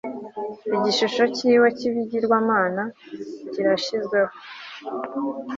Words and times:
Igishusho 0.75 1.23
ciwe 1.35 1.67
cibigirwamana 1.77 2.83
kirashizweho 3.51 4.33